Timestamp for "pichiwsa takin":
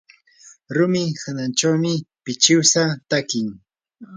2.23-3.47